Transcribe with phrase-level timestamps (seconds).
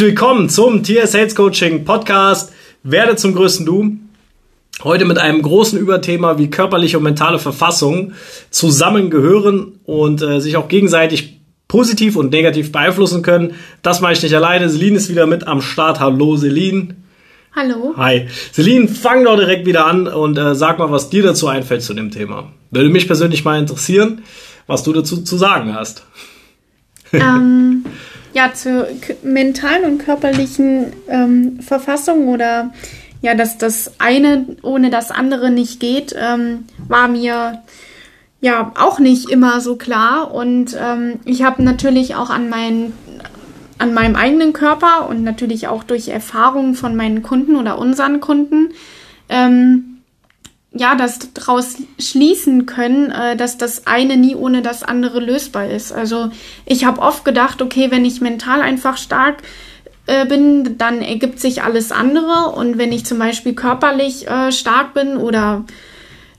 [0.00, 2.52] Willkommen zum Tier Sales Coaching Podcast.
[2.84, 3.96] Werde zum größten Du.
[4.84, 8.12] Heute mit einem großen Überthema, wie körperliche und mentale Verfassung
[8.50, 13.54] zusammengehören und äh, sich auch gegenseitig positiv und negativ beeinflussen können.
[13.82, 14.70] Das mache ich nicht alleine.
[14.70, 15.98] Celine ist wieder mit am Start.
[15.98, 16.94] Hallo Celine.
[17.56, 17.94] Hallo.
[17.96, 18.28] Hi.
[18.52, 21.92] Celine, fang doch direkt wieder an und äh, sag mal, was dir dazu einfällt zu
[21.92, 22.52] dem Thema.
[22.70, 24.22] Würde mich persönlich mal interessieren,
[24.68, 26.04] was du dazu zu sagen hast.
[27.12, 27.84] Ähm,
[28.38, 28.86] ja, zur
[29.24, 32.72] mentalen und körperlichen ähm, Verfassung oder
[33.20, 37.64] ja, dass das eine ohne das andere nicht geht, ähm, war mir
[38.40, 40.32] ja auch nicht immer so klar.
[40.32, 42.92] Und ähm, ich habe natürlich auch an meinen
[43.78, 48.68] an meinem eigenen Körper und natürlich auch durch Erfahrungen von meinen Kunden oder unseren Kunden
[49.28, 49.97] ähm,
[50.78, 55.92] ja, das daraus schließen können, äh, dass das eine nie ohne das andere lösbar ist.
[55.92, 56.30] Also
[56.64, 59.42] ich habe oft gedacht, okay, wenn ich mental einfach stark
[60.06, 62.52] äh, bin, dann ergibt sich alles andere.
[62.54, 65.64] Und wenn ich zum Beispiel körperlich äh, stark bin oder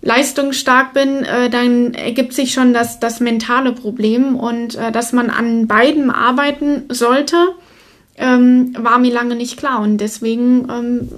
[0.01, 4.35] leistungsstark bin, äh, dann ergibt sich schon das, das mentale Problem.
[4.35, 7.35] Und äh, dass man an beiden arbeiten sollte,
[8.17, 9.81] ähm, war mir lange nicht klar.
[9.81, 11.09] Und deswegen ähm,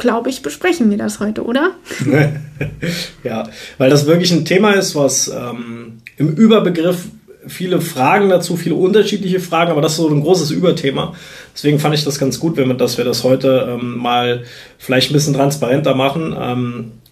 [0.00, 1.72] glaube ich, besprechen wir das heute, oder?
[3.24, 3.48] ja,
[3.78, 7.04] weil das wirklich ein Thema ist, was ähm, im Überbegriff
[7.46, 11.14] viele Fragen dazu, viele unterschiedliche Fragen, aber das ist so ein großes Überthema.
[11.54, 14.42] Deswegen fand ich das ganz gut, wenn wir, dass wir das heute ähm, mal
[14.78, 16.34] vielleicht ein bisschen transparenter machen.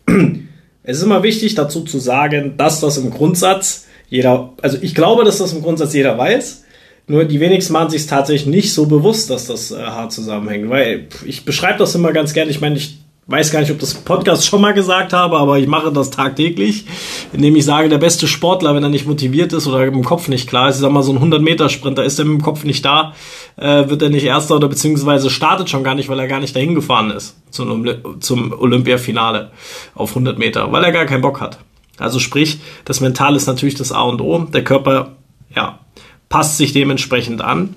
[0.07, 0.49] Ähm,
[0.83, 5.25] es ist immer wichtig dazu zu sagen, dass das im Grundsatz jeder, also ich glaube,
[5.25, 6.65] dass das im Grundsatz jeder weiß.
[7.09, 10.69] Nur die wenigsten machen sich tatsächlich nicht so bewusst, dass das äh, hart zusammenhängt.
[10.71, 12.51] Weil ich beschreibe das immer ganz gerne.
[12.51, 15.67] Ich meine, ich weiß gar nicht, ob das Podcast schon mal gesagt habe, aber ich
[15.67, 16.87] mache das tagtäglich,
[17.33, 20.49] indem ich sage, der beste Sportler, wenn er nicht motiviert ist oder im Kopf nicht
[20.49, 23.13] klar ist, ich sag mal so ein 100-Meter-Sprinter, ist er dem Kopf nicht da,
[23.57, 26.57] äh, wird er nicht Erster oder beziehungsweise startet schon gar nicht, weil er gar nicht
[26.57, 27.87] dahin gefahren ist zum,
[28.21, 29.51] zum Olympiafinale
[29.95, 31.59] auf 100 Meter, weil er gar keinen Bock hat.
[31.99, 34.39] Also sprich, das Mental ist natürlich das A und O.
[34.39, 35.17] Der Körper,
[35.55, 35.81] ja,
[36.29, 37.75] passt sich dementsprechend an.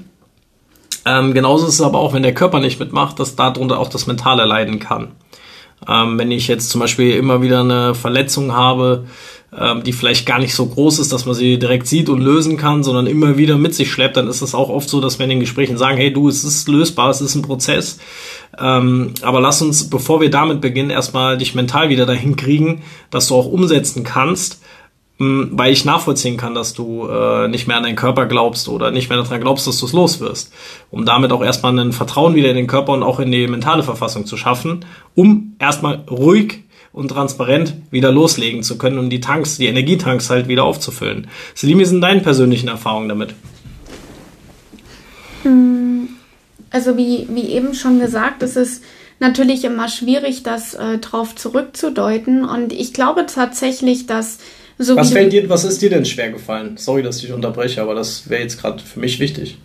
[1.06, 4.08] Ähm, genauso ist es aber auch, wenn der Körper nicht mitmacht, dass darunter auch das
[4.08, 5.10] Mentale leiden kann.
[5.88, 9.06] Ähm, wenn ich jetzt zum Beispiel immer wieder eine Verletzung habe,
[9.58, 12.56] ähm, die vielleicht gar nicht so groß ist, dass man sie direkt sieht und lösen
[12.56, 15.24] kann, sondern immer wieder mit sich schleppt, dann ist es auch oft so, dass wir
[15.24, 17.98] in den Gesprächen sagen, hey du, es ist lösbar, es ist ein Prozess.
[18.60, 23.28] Ähm, aber lass uns, bevor wir damit beginnen, erstmal dich mental wieder dahin kriegen, dass
[23.28, 24.61] du auch umsetzen kannst
[25.22, 29.10] weil ich nachvollziehen kann, dass du äh, nicht mehr an deinen Körper glaubst oder nicht
[29.10, 30.52] mehr daran glaubst, dass du es los wirst.
[30.90, 33.84] Um damit auch erstmal ein Vertrauen wieder in den Körper und auch in die mentale
[33.84, 34.84] Verfassung zu schaffen,
[35.14, 40.48] um erstmal ruhig und transparent wieder loslegen zu können und die Tanks, die Energietanks halt
[40.48, 41.28] wieder aufzufüllen.
[41.54, 43.36] Selim, wie sind deine persönlichen Erfahrungen damit?
[45.44, 46.10] Hm,
[46.72, 48.82] also wie, wie eben schon gesagt, ist es
[49.20, 52.44] natürlich immer schwierig, das äh, drauf zurückzudeuten.
[52.44, 54.40] Und ich glaube tatsächlich, dass
[54.78, 56.78] so was, fällt dir, was ist dir denn schwer gefallen?
[56.78, 59.58] Sorry, dass ich unterbreche, aber das wäre jetzt gerade für mich wichtig.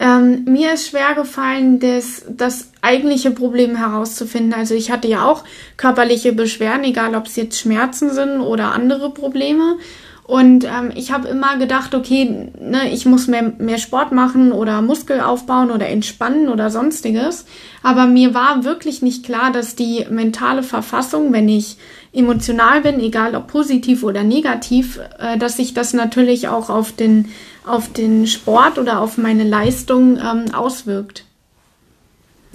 [0.00, 4.52] Ähm, mir ist schwer gefallen, das, das eigentliche Problem herauszufinden.
[4.52, 5.44] Also ich hatte ja auch
[5.76, 9.76] körperliche Beschwerden, egal ob es jetzt Schmerzen sind oder andere Probleme.
[10.24, 14.80] Und ähm, ich habe immer gedacht, okay, ne, ich muss mehr, mehr Sport machen oder
[14.80, 17.44] Muskel aufbauen oder entspannen oder sonstiges.
[17.82, 21.76] Aber mir war wirklich nicht klar, dass die mentale Verfassung, wenn ich
[22.12, 27.28] emotional bin, egal ob positiv oder negativ, äh, dass sich das natürlich auch auf den,
[27.66, 31.24] auf den Sport oder auf meine Leistung ähm, auswirkt.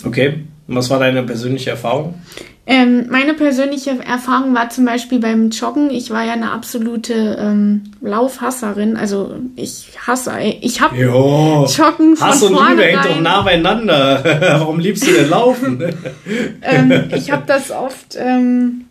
[0.05, 2.15] Okay, und was war deine persönliche Erfahrung?
[2.69, 5.89] Ähm, meine persönliche Erfahrung war zum Beispiel beim Joggen.
[5.89, 8.97] Ich war ja eine absolute ähm, Laufhasserin.
[8.97, 14.21] Also ich hasse, ich habe Joggen von Hass und Liebe hängt doch nah beieinander.
[14.41, 15.81] Warum liebst du denn Laufen?
[16.61, 18.86] ähm, ich habe das oft ähm,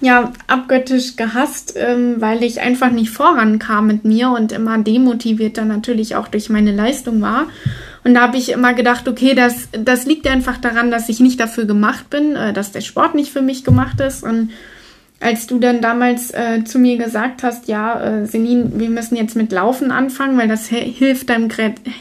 [0.00, 5.68] ja abgöttisch gehasst, ähm, weil ich einfach nicht vorankam mit mir und immer demotiviert dann
[5.68, 7.46] natürlich auch durch meine Leistung war.
[8.04, 11.40] Und da habe ich immer gedacht, okay, das, das liegt einfach daran, dass ich nicht
[11.40, 14.22] dafür gemacht bin, äh, dass der Sport nicht für mich gemacht ist.
[14.22, 14.50] Und
[15.18, 19.34] als du dann damals äh, zu mir gesagt hast, ja, äh, Selin, wir müssen jetzt
[19.34, 21.48] mit Laufen anfangen, weil das hilft deinem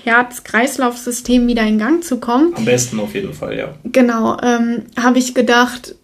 [0.03, 2.53] Herz-Kreislauf-System wieder in Gang zu kommen.
[2.55, 3.73] Am besten auf jeden Fall, ja.
[3.85, 5.95] Genau, ähm, habe ich gedacht,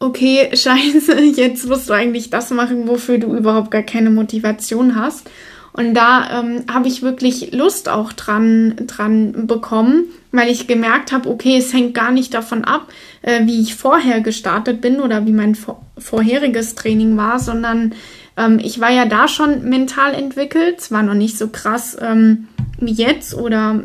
[0.00, 5.30] okay, scheiße, jetzt musst du eigentlich das machen, wofür du überhaupt gar keine Motivation hast.
[5.72, 11.28] Und da ähm, habe ich wirklich Lust auch dran, dran bekommen, weil ich gemerkt habe,
[11.28, 12.88] okay, es hängt gar nicht davon ab,
[13.22, 17.94] äh, wie ich vorher gestartet bin oder wie mein vor vorheriges Training war, sondern
[18.36, 22.48] ähm, ich war ja da schon mental entwickelt, zwar noch nicht so krass ähm,
[22.78, 23.84] wie jetzt oder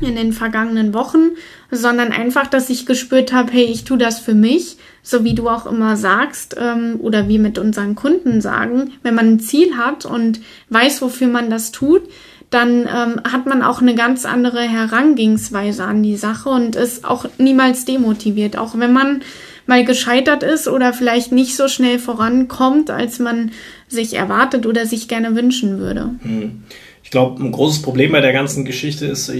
[0.00, 1.32] in den vergangenen Wochen,
[1.70, 5.48] sondern einfach, dass ich gespürt habe, hey, ich tue das für mich, so wie du
[5.48, 10.06] auch immer sagst ähm, oder wie mit unseren Kunden sagen, wenn man ein Ziel hat
[10.06, 10.40] und
[10.70, 12.02] weiß, wofür man das tut,
[12.50, 17.26] dann ähm, hat man auch eine ganz andere Herangehensweise an die Sache und ist auch
[17.38, 19.22] niemals demotiviert, auch wenn man
[19.66, 23.52] mal gescheitert ist oder vielleicht nicht so schnell vorankommt, als man
[23.88, 26.10] sich erwartet oder sich gerne wünschen würde.
[26.22, 26.62] Hm.
[27.02, 29.32] Ich glaube, ein großes Problem bei der ganzen Geschichte ist,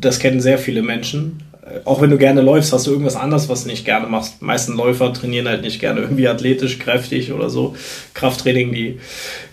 [0.00, 1.42] das kennen sehr viele Menschen,
[1.84, 4.38] auch wenn du gerne läufst, hast du irgendwas anderes, was du nicht gerne machst.
[4.40, 7.76] Die meisten Läufer trainieren halt nicht gerne irgendwie athletisch, kräftig oder so.
[8.14, 8.98] Krafttraining, die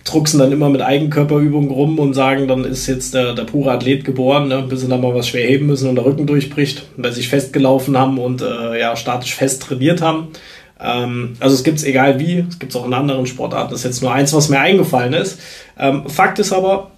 [0.06, 4.06] drucksen dann immer mit Eigenkörperübungen rum und sagen, dann ist jetzt der, der pure Athlet
[4.06, 7.12] geboren, ne, bis sie dann mal was schwer heben müssen und der Rücken durchbricht, weil
[7.12, 10.30] sie sich festgelaufen haben und äh, ja, statisch fest trainiert haben.
[10.80, 13.70] Ähm, also es gibt es egal wie, es gibt es auch in anderen Sportarten.
[13.70, 15.40] Das ist jetzt nur eins, was mir eingefallen ist.
[15.78, 16.90] Ähm, Fakt ist aber,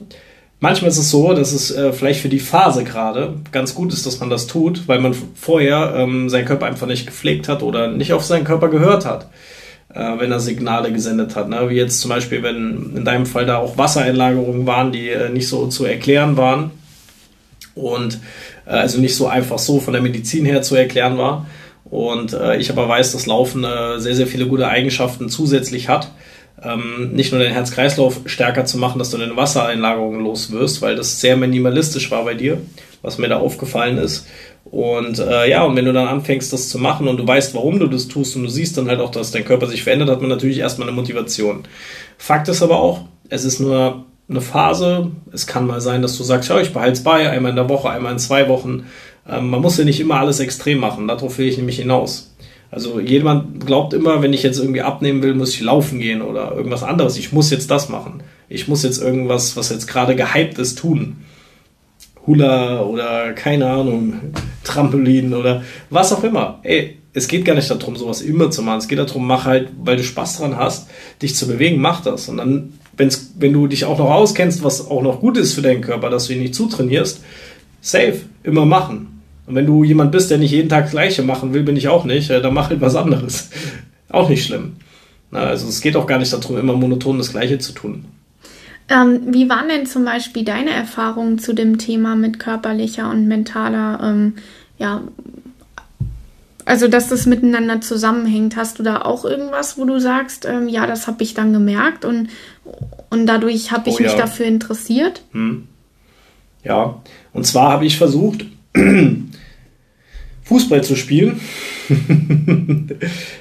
[0.63, 4.05] Manchmal ist es so, dass es äh, vielleicht für die Phase gerade ganz gut ist,
[4.05, 7.87] dass man das tut, weil man vorher ähm, seinen Körper einfach nicht gepflegt hat oder
[7.87, 9.27] nicht auf seinen Körper gehört hat,
[9.91, 11.49] äh, wenn er Signale gesendet hat.
[11.49, 11.67] Ne?
[11.71, 15.47] Wie jetzt zum Beispiel, wenn in deinem Fall da auch Wassereinlagerungen waren, die äh, nicht
[15.47, 16.69] so zu erklären waren
[17.73, 18.19] und
[18.67, 21.47] äh, also nicht so einfach so von der Medizin her zu erklären war.
[21.85, 26.11] Und äh, ich aber weiß, dass Laufen äh, sehr, sehr viele gute Eigenschaften zusätzlich hat
[26.63, 30.95] ähm, nicht nur den Herz-Kreislauf stärker zu machen, dass du deine Wassereinlagerungen los wirst, weil
[30.95, 32.61] das sehr minimalistisch war bei dir,
[33.01, 34.27] was mir da aufgefallen ist.
[34.63, 37.79] Und äh, ja, und wenn du dann anfängst, das zu machen und du weißt, warum
[37.79, 40.21] du das tust und du siehst dann halt auch, dass dein Körper sich verändert, hat
[40.21, 41.63] man natürlich erstmal eine Motivation.
[42.17, 45.11] Fakt ist aber auch, es ist nur eine Phase.
[45.31, 47.69] Es kann mal sein, dass du sagst, ja, ich behalte es bei, einmal in der
[47.69, 48.85] Woche, einmal in zwei Wochen.
[49.27, 51.07] Ähm, man muss ja nicht immer alles extrem machen.
[51.07, 52.30] Darauf will ich nämlich hinaus.
[52.71, 56.55] Also jemand glaubt immer, wenn ich jetzt irgendwie abnehmen will, muss ich laufen gehen oder
[56.55, 57.17] irgendwas anderes.
[57.17, 58.23] Ich muss jetzt das machen.
[58.47, 61.17] Ich muss jetzt irgendwas, was jetzt gerade gehypt ist, tun.
[62.25, 64.13] Hula oder keine Ahnung,
[64.63, 66.59] Trampolin oder was auch immer.
[66.63, 68.79] Ey, es geht gar nicht darum, sowas immer zu machen.
[68.79, 70.89] Es geht darum, mach halt, weil du Spaß dran hast,
[71.21, 72.29] dich zu bewegen, mach das.
[72.29, 75.61] Und dann, wenn's, wenn du dich auch noch auskennst, was auch noch gut ist für
[75.61, 77.21] deinen Körper, dass du ihn nicht zutrainierst,
[77.81, 79.20] safe, immer machen.
[79.47, 81.87] Und wenn du jemand bist, der nicht jeden Tag das Gleiche machen will, bin ich
[81.87, 83.49] auch nicht, dann mach halt was anderes.
[84.09, 84.73] auch nicht schlimm.
[85.31, 88.05] also es geht auch gar nicht darum, immer monoton das Gleiche zu tun.
[88.89, 93.99] Ähm, wie waren denn zum Beispiel deine Erfahrungen zu dem Thema mit körperlicher und mentaler,
[94.03, 94.33] ähm,
[94.77, 95.01] ja,
[96.65, 98.57] also dass das miteinander zusammenhängt?
[98.57, 102.03] Hast du da auch irgendwas, wo du sagst, ähm, ja, das habe ich dann gemerkt
[102.03, 102.29] und,
[103.09, 104.17] und dadurch habe ich oh, mich ja.
[104.17, 105.21] dafür interessiert?
[105.31, 105.67] Hm.
[106.63, 107.01] Ja,
[107.33, 108.45] und zwar habe ich versucht,
[110.43, 111.39] Fußball zu spielen.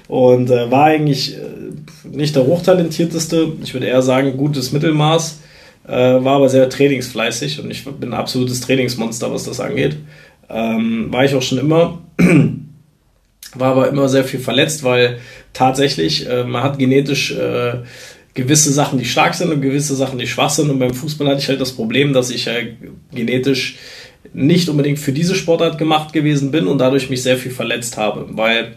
[0.08, 5.40] und äh, war eigentlich äh, nicht der hochtalentierteste, ich würde eher sagen, gutes Mittelmaß,
[5.86, 9.96] äh, war aber sehr trainingsfleißig und ich bin ein absolutes Trainingsmonster, was das angeht.
[10.48, 12.02] Ähm, war ich auch schon immer.
[13.54, 15.18] war aber immer sehr viel verletzt, weil
[15.52, 17.78] tatsächlich äh, man hat genetisch äh,
[18.34, 20.70] gewisse Sachen, die stark sind und gewisse Sachen, die schwach sind.
[20.70, 22.74] Und beim Fußball hatte ich halt das Problem, dass ich äh,
[23.12, 23.76] genetisch
[24.32, 28.26] nicht unbedingt für diese Sportart gemacht gewesen bin und dadurch mich sehr viel verletzt habe,
[28.30, 28.74] weil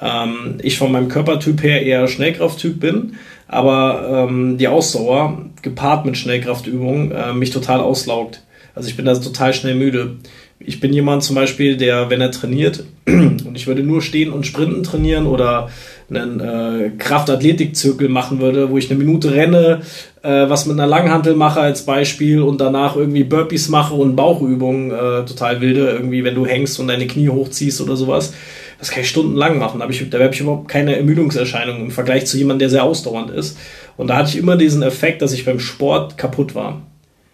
[0.00, 3.14] ähm, ich von meinem Körpertyp her eher Schnellkrafttyp bin,
[3.48, 8.42] aber ähm, die Ausdauer gepaart mit Schnellkraftübungen äh, mich total auslaugt.
[8.74, 10.16] Also ich bin da total schnell müde.
[10.58, 14.46] Ich bin jemand zum Beispiel, der, wenn er trainiert, und ich würde nur stehen und
[14.46, 15.70] sprinten trainieren oder
[16.08, 19.82] einen äh, Kraftathletikzirkel machen würde, wo ich eine Minute renne,
[20.22, 24.90] äh, was mit einer Langhantel mache als Beispiel und danach irgendwie Burpees mache und Bauchübungen,
[24.90, 28.32] äh, total wilde, irgendwie, wenn du hängst und deine Knie hochziehst oder sowas.
[28.78, 29.78] Das kann ich stundenlang machen.
[29.78, 32.84] Da habe ich, da hab ich überhaupt keine Ermüdungserscheinung im Vergleich zu jemandem, der sehr
[32.84, 33.58] ausdauernd ist.
[33.96, 36.82] Und da hatte ich immer diesen Effekt, dass ich beim Sport kaputt war.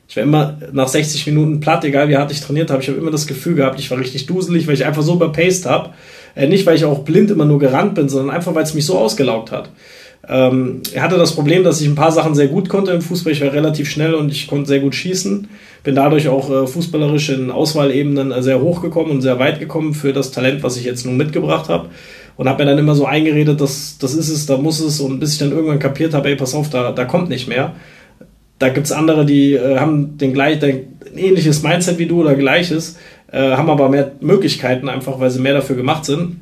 [0.08, 2.82] Ich war immer nach 60 Minuten platt, egal wie hart ich trainiert habe.
[2.82, 5.66] Ich habe immer das Gefühl gehabt, ich war richtig duselig, weil ich einfach so überpaced
[5.66, 5.90] habe.
[6.34, 8.86] Äh, nicht, weil ich auch blind immer nur gerannt bin, sondern einfach, weil es mich
[8.86, 9.70] so ausgelaugt hat.
[10.26, 13.32] Ähm, er hatte das Problem, dass ich ein paar Sachen sehr gut konnte im Fußball.
[13.32, 15.48] Ich war relativ schnell und ich konnte sehr gut schießen.
[15.84, 19.94] Bin dadurch auch äh, fußballerisch in Auswahlebenen äh, sehr hoch gekommen und sehr weit gekommen
[19.94, 21.88] für das Talent, was ich jetzt nun mitgebracht habe.
[22.36, 25.00] Und habe mir dann immer so eingeredet, dass das ist es, da muss es.
[25.00, 27.74] Und bis ich dann irgendwann kapiert habe, ey, pass auf, da, da kommt nicht mehr.
[28.58, 32.98] Da gibt's andere, die äh, haben den gleich, ein ähnliches Mindset wie du oder gleiches,
[33.30, 36.40] äh, haben aber mehr Möglichkeiten, einfach weil sie mehr dafür gemacht sind.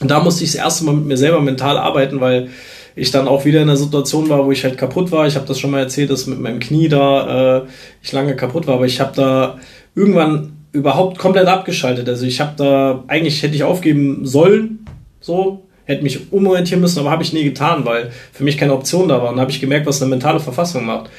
[0.00, 2.48] Und da musste ich das erste Mal mit mir selber mental arbeiten, weil
[2.96, 5.26] ich dann auch wieder in einer Situation war, wo ich halt kaputt war.
[5.26, 7.62] Ich habe das schon mal erzählt, dass mit meinem Knie da äh,
[8.02, 9.58] ich lange kaputt war, aber ich habe da
[9.94, 12.08] irgendwann überhaupt komplett abgeschaltet.
[12.08, 14.86] Also ich habe da eigentlich hätte ich aufgeben sollen,
[15.20, 19.08] so hätte mich umorientieren müssen, aber habe ich nie getan, weil für mich keine Option
[19.08, 19.32] da war.
[19.32, 21.10] Und habe ich gemerkt, was eine mentale Verfassung macht.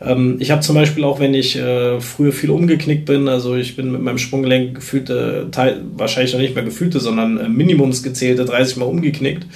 [0.00, 3.76] Ähm, ich habe zum Beispiel auch, wenn ich äh, früher viel umgeknickt bin, also ich
[3.76, 8.44] bin mit meinem Sprunggelenk gefühlte, Teil, wahrscheinlich noch nicht mehr gefühlte, sondern äh, Minimums gezählte
[8.44, 9.46] 30 Mal umgeknickt.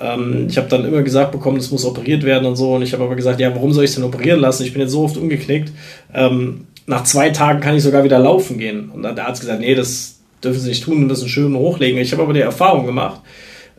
[0.00, 2.74] Ähm, ich habe dann immer gesagt bekommen, es muss operiert werden und so.
[2.74, 4.64] Und ich habe aber gesagt, ja, warum soll ich es denn operieren lassen?
[4.64, 5.72] Ich bin jetzt so oft umgeknickt.
[6.14, 8.90] Ähm, nach zwei Tagen kann ich sogar wieder laufen gehen.
[8.90, 12.00] Und dann hat der Arzt gesagt, nee, das dürfen Sie nicht tun, müssen schön hochlegen.
[12.00, 13.20] Ich habe aber die Erfahrung gemacht,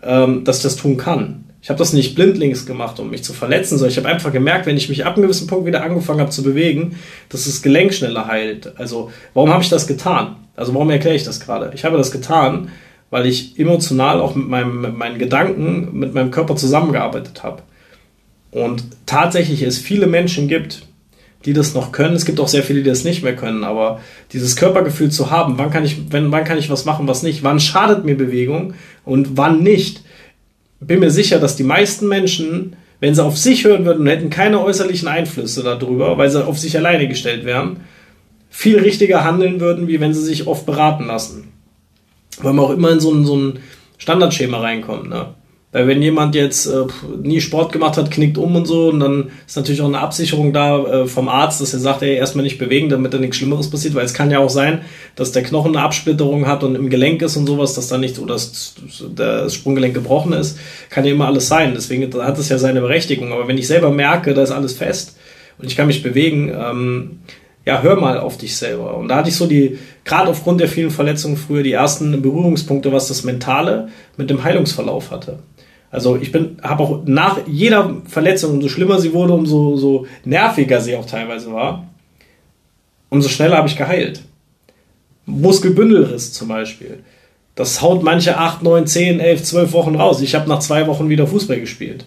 [0.04, 1.46] ähm, dass ich das tun kann.
[1.64, 4.66] Ich habe das nicht blindlings gemacht, um mich zu verletzen, sondern ich habe einfach gemerkt,
[4.66, 6.98] wenn ich mich ab einem gewissen Punkt wieder angefangen habe zu bewegen,
[7.30, 8.74] dass das Gelenk schneller heilt.
[8.80, 10.38] Also warum habe ich das getan?
[10.56, 11.72] Also warum erkläre ich das gerade?
[11.76, 12.70] Ich habe das getan,
[13.12, 17.62] weil ich emotional auch mit, meinem, mit meinen Gedanken, mit meinem Körper zusammengearbeitet habe.
[18.50, 20.88] Und tatsächlich es viele Menschen gibt,
[21.46, 22.16] die das noch können.
[22.16, 24.00] Es gibt auch sehr viele, die das nicht mehr können, aber
[24.32, 27.44] dieses Körpergefühl zu haben, wann kann ich, wenn, wann kann ich was machen, was nicht,
[27.44, 28.74] wann schadet mir Bewegung
[29.06, 30.04] und wann nicht,
[30.80, 34.30] bin mir sicher, dass die meisten Menschen, wenn sie auf sich hören würden und hätten
[34.30, 37.82] keine äußerlichen Einflüsse darüber, weil sie auf sich alleine gestellt wären,
[38.50, 41.51] viel richtiger handeln würden, wie wenn sie sich oft beraten lassen.
[42.40, 43.60] Weil man auch immer in so ein, so ein
[43.98, 45.10] Standardschema reinkommt.
[45.10, 45.28] Ne?
[45.72, 46.86] Weil wenn jemand jetzt äh,
[47.24, 50.52] nie Sport gemacht hat, knickt um und so, und dann ist natürlich auch eine Absicherung
[50.52, 53.70] da äh, vom Arzt, dass er sagt, ey, erstmal nicht bewegen, damit da nichts Schlimmeres
[53.70, 54.82] passiert, weil es kann ja auch sein,
[55.16, 58.20] dass der Knochen eine Absplitterung hat und im Gelenk ist und sowas, dass da nicht,
[58.20, 58.76] oder das,
[59.16, 60.60] das Sprunggelenk gebrochen ist,
[60.90, 61.72] kann ja immer alles sein.
[61.74, 63.32] Deswegen hat es ja seine Berechtigung.
[63.32, 65.16] Aber wenn ich selber merke, da ist alles fest
[65.58, 67.20] und ich kann mich bewegen, ähm,
[67.66, 68.98] ja, hör mal auf dich selber.
[68.98, 72.92] Und da hatte ich so die, gerade aufgrund der vielen Verletzungen früher, die ersten Berührungspunkte,
[72.92, 75.40] was das Mentale mit dem Heilungsverlauf hatte.
[75.92, 80.80] Also ich bin, habe auch nach jeder Verletzung, umso schlimmer sie wurde, umso so nerviger
[80.80, 81.88] sie auch teilweise war,
[83.10, 84.22] umso schneller habe ich geheilt.
[85.26, 87.04] Muskelbündelriss zum Beispiel.
[87.56, 90.22] Das haut manche 8, 9, 10, 11, 12 Wochen raus.
[90.22, 92.06] Ich habe nach zwei Wochen wieder Fußball gespielt.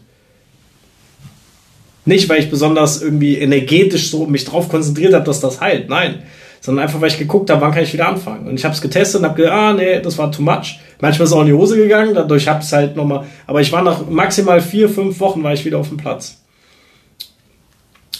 [2.04, 5.88] Nicht, weil ich besonders irgendwie energetisch so mich drauf konzentriert habe, dass das heilt.
[5.88, 6.22] Nein
[6.64, 8.48] sondern einfach, weil ich geguckt habe, wann kann ich wieder anfangen.
[8.48, 10.78] Und ich habe es getestet und habe gedacht, ah, nee, das war too much.
[10.98, 13.60] Manchmal ist es auch in die Hose gegangen, dadurch habe ich es halt nochmal, aber
[13.60, 16.40] ich war nach maximal vier, fünf Wochen war ich wieder auf dem Platz.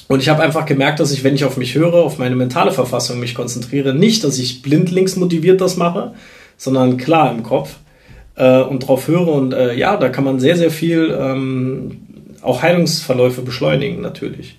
[0.09, 2.71] Und ich habe einfach gemerkt, dass ich, wenn ich auf mich höre, auf meine mentale
[2.71, 6.13] Verfassung mich konzentriere, nicht, dass ich blindlings motiviert das mache,
[6.59, 7.77] sondern klar im Kopf
[8.37, 9.29] äh, und drauf höre.
[9.29, 12.04] Und äh, ja, da kann man sehr, sehr viel ähm,
[12.45, 14.59] auch Heilungsverläufe beschleunigen, natürlich.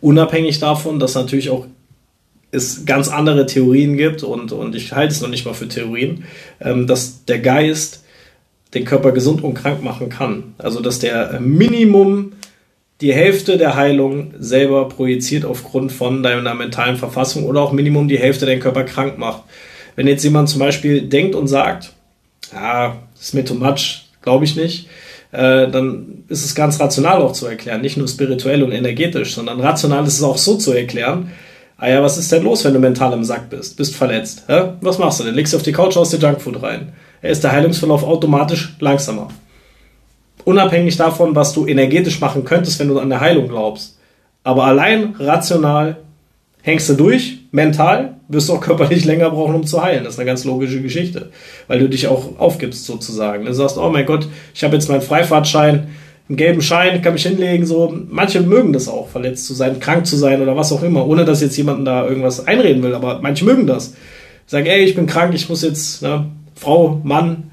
[0.00, 1.66] Unabhängig davon, dass natürlich auch
[2.50, 6.24] es ganz andere Theorien gibt und, und ich halte es noch nicht mal für Theorien,
[6.60, 8.04] ähm, dass der Geist
[8.74, 10.54] den Körper gesund und krank machen kann.
[10.58, 12.32] Also dass der Minimum
[13.00, 18.18] die Hälfte der Heilung selber projiziert aufgrund von deiner mentalen Verfassung oder auch Minimum die
[18.18, 19.42] Hälfte den Körper krank macht.
[19.96, 21.92] Wenn jetzt jemand zum Beispiel denkt und sagt,
[22.52, 24.88] ja, das ist mir too much, glaube ich nicht,
[25.32, 29.60] äh, dann ist es ganz rational auch zu erklären, nicht nur spirituell und energetisch, sondern
[29.60, 31.30] rational ist es auch so zu erklären,
[31.82, 33.76] Ah ja, was ist denn los, wenn du mental im Sack bist?
[33.76, 34.44] Bist verletzt?
[34.46, 34.74] Hä?
[34.82, 35.34] Was machst du denn?
[35.34, 36.92] Legst du auf die Couch, haust dir Junkfood rein.
[37.20, 39.30] Er ist der Heilungsverlauf automatisch langsamer.
[40.44, 43.98] Unabhängig davon, was du energetisch machen könntest, wenn du an der Heilung glaubst.
[44.44, 45.96] Aber allein rational
[46.62, 50.04] hängst du durch, mental, wirst du auch körperlich länger brauchen, um zu heilen.
[50.04, 51.30] Das ist eine ganz logische Geschichte.
[51.68, 53.44] Weil du dich auch aufgibst, sozusagen.
[53.44, 55.88] Du sagst, oh mein Gott, ich habe jetzt meinen Freifahrtschein,
[56.28, 57.94] einen gelben Schein, kann mich hinlegen, so.
[58.08, 61.24] Manche mögen das auch, verletzt zu sein, krank zu sein oder was auch immer, ohne
[61.24, 63.94] dass jetzt jemanden da irgendwas einreden will, aber manche mögen das.
[64.46, 67.50] Sagen, ey, ich bin krank, ich muss jetzt, ne, Frau, Mann,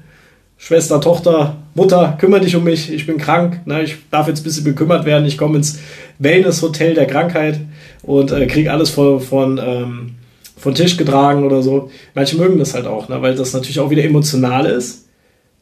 [0.56, 4.44] Schwester, Tochter, Mutter, kümmere dich um mich, ich bin krank, ne, ich darf jetzt ein
[4.44, 5.78] bisschen bekümmert werden, ich komme ins
[6.18, 7.60] Wellness-Hotel der Krankheit
[8.02, 10.14] und äh, kriege alles von, von, ähm,
[10.56, 11.90] von Tisch getragen oder so.
[12.14, 15.06] Manche mögen das halt auch, ne, weil das natürlich auch wieder emotional ist.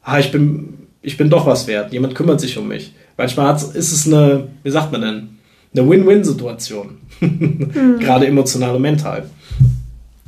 [0.01, 1.93] Ah, ich bin ich bin doch was wert.
[1.93, 2.93] Jemand kümmert sich um mich.
[3.17, 5.29] Manchmal ist es eine, wie sagt man denn,
[5.73, 6.97] eine Win-Win-Situation.
[7.19, 7.99] mhm.
[7.99, 9.29] Gerade emotional und mental.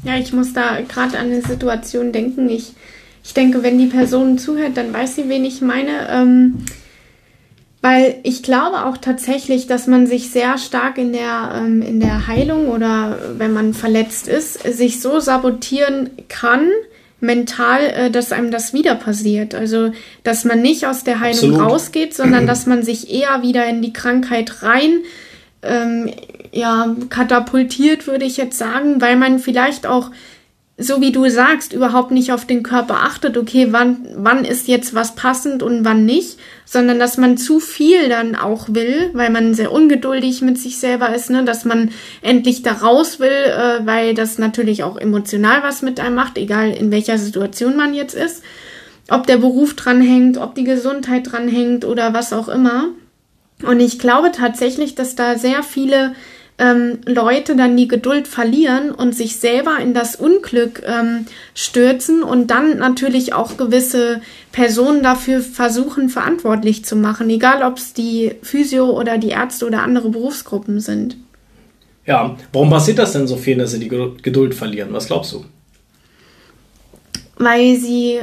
[0.03, 2.49] Ja, ich muss da gerade an eine Situation denken.
[2.49, 2.73] Ich,
[3.23, 6.09] ich denke, wenn die Person zuhört, dann weiß sie, wen ich meine.
[6.09, 6.65] Ähm,
[7.81, 12.27] weil ich glaube auch tatsächlich, dass man sich sehr stark in der, ähm, in der
[12.27, 16.67] Heilung oder wenn man verletzt ist, sich so sabotieren kann,
[17.19, 19.55] mental, äh, dass einem das wieder passiert.
[19.55, 19.91] Also,
[20.23, 21.71] dass man nicht aus der Heilung Absolut.
[21.71, 25.01] rausgeht, sondern dass man sich eher wieder in die Krankheit rein
[25.63, 26.11] ähm,
[26.51, 30.11] ja, katapultiert, würde ich jetzt sagen, weil man vielleicht auch
[30.81, 34.93] so wie du sagst, überhaupt nicht auf den Körper achtet, okay, wann, wann ist jetzt
[34.93, 39.53] was passend und wann nicht, sondern dass man zu viel dann auch will, weil man
[39.53, 44.13] sehr ungeduldig mit sich selber ist, ne, dass man endlich da raus will, äh, weil
[44.13, 48.43] das natürlich auch emotional was mit einem macht, egal in welcher Situation man jetzt ist,
[49.09, 52.89] ob der Beruf dranhängt, ob die Gesundheit dranhängt oder was auch immer.
[53.63, 56.15] Und ich glaube tatsächlich, dass da sehr viele
[56.61, 61.25] ähm, Leute dann die Geduld verlieren und sich selber in das Unglück ähm,
[61.55, 67.93] stürzen und dann natürlich auch gewisse Personen dafür versuchen verantwortlich zu machen, egal ob es
[67.93, 71.17] die Physio oder die Ärzte oder andere Berufsgruppen sind.
[72.05, 74.93] Ja, warum passiert das denn so viel, dass sie die Geduld verlieren?
[74.93, 75.45] Was glaubst du?
[77.37, 78.19] Weil sie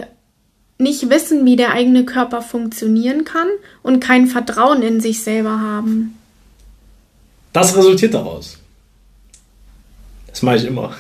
[0.79, 3.49] nicht wissen, wie der eigene Körper funktionieren kann
[3.83, 6.18] und kein Vertrauen in sich selber haben.
[7.59, 8.57] Das resultiert daraus.
[10.29, 10.95] Das mache ich immer.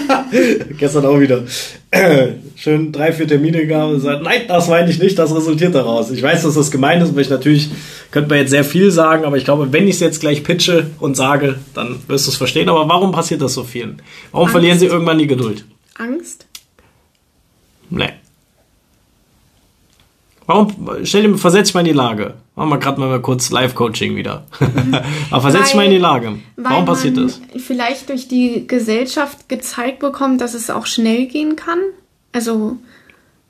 [0.78, 1.42] Gestern auch wieder.
[2.54, 6.12] Schön drei, vier Termine gehabt und gesagt, nein, das meine ich nicht, das resultiert daraus.
[6.12, 7.70] Ich weiß, dass das gemein ist, weil ich natürlich,
[8.12, 10.90] könnte man jetzt sehr viel sagen, aber ich glaube, wenn ich es jetzt gleich pitche
[11.00, 12.68] und sage, dann wirst du es verstehen.
[12.68, 14.00] Aber warum passiert das so vielen?
[14.30, 14.52] Warum Angst.
[14.52, 15.64] verlieren sie irgendwann die Geduld?
[15.98, 16.46] Angst?
[17.88, 18.10] Nee.
[20.50, 22.34] Warum, stell dir, versetz dich mal in die Lage.
[22.56, 24.46] Machen wir gerade mal kurz Live-Coaching wieder.
[25.30, 26.40] Aber versetz dich mal in die Lage.
[26.56, 27.40] Warum passiert das?
[27.56, 31.78] Vielleicht durch die Gesellschaft gezeigt bekommt, dass es auch schnell gehen kann.
[32.32, 32.78] Also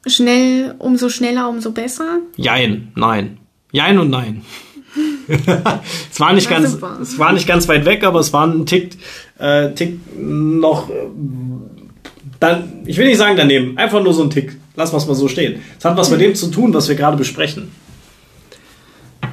[0.06, 2.18] schnell, umso schneller, umso besser.
[2.36, 3.38] Jein, nein.
[3.72, 4.44] Jein und nein.
[6.12, 8.98] es war nicht ganz, es war nicht ganz weit weg, aber es war ein Tick,
[9.38, 11.06] äh, Tick noch, äh,
[12.40, 14.59] dann, ich will nicht sagen daneben, einfach nur so ein Tick.
[14.76, 15.60] Lass was mal so stehen.
[15.78, 17.70] Es hat was mit dem zu tun, was wir gerade besprechen.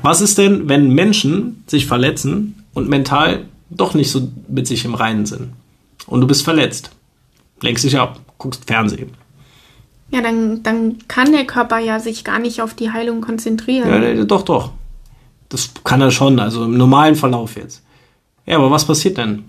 [0.02, 4.96] Was ist denn, wenn Menschen sich verletzen und mental doch nicht so mit sich im
[4.96, 5.50] Reinen sind?
[6.06, 6.92] Und du bist verletzt.
[7.62, 9.12] Lenkst dich ab, guckst Fernsehen.
[10.12, 13.90] Ja, dann, dann kann der Körper ja sich gar nicht auf die Heilung konzentrieren.
[13.90, 14.72] Ja, doch, doch.
[15.50, 17.84] Das kann er schon, also im normalen Verlauf jetzt.
[18.46, 19.44] Ja, aber was passiert denn?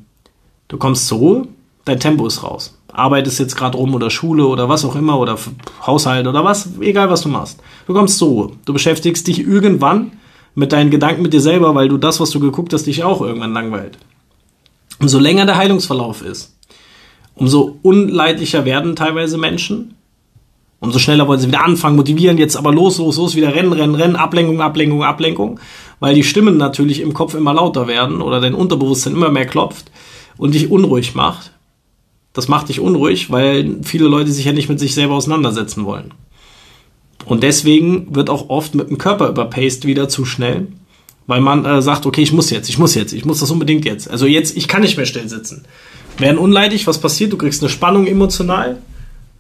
[0.67, 1.49] Du kommst zur Ruhe,
[1.85, 5.39] dein Tempo ist raus arbeitest jetzt gerade rum oder Schule oder was auch immer oder
[5.87, 7.61] Haushalt oder was, egal was du machst.
[7.87, 8.51] Du kommst zur Ruhe.
[8.65, 10.13] Du beschäftigst dich irgendwann
[10.55, 13.21] mit deinen Gedanken mit dir selber, weil du das, was du geguckt hast, dich auch
[13.21, 13.99] irgendwann langweilt.
[15.01, 16.57] Umso länger der Heilungsverlauf ist,
[17.35, 19.95] umso unleidlicher werden teilweise Menschen.
[20.81, 23.95] Umso schneller wollen sie wieder anfangen, motivieren, jetzt aber los, los, los, wieder rennen, rennen,
[23.95, 25.61] rennen, Ablenkung, Ablenkung, Ablenkung,
[25.99, 29.91] weil die Stimmen natürlich im Kopf immer lauter werden oder dein Unterbewusstsein immer mehr klopft
[30.37, 31.53] und dich unruhig macht
[32.39, 36.15] das macht dich unruhig, weil viele Leute sich ja nicht mit sich selber auseinandersetzen wollen.
[37.25, 40.69] Und deswegen wird auch oft mit dem Körper überpaced wieder zu schnell,
[41.27, 43.85] weil man äh, sagt, okay, ich muss jetzt, ich muss jetzt, ich muss das unbedingt
[43.85, 44.09] jetzt.
[44.09, 45.65] Also jetzt, ich kann nicht mehr still sitzen.
[46.17, 47.33] Werden unleidig, was passiert?
[47.33, 48.79] Du kriegst eine Spannung emotional